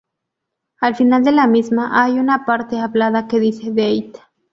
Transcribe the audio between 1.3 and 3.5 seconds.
la misma hay una parte hablada que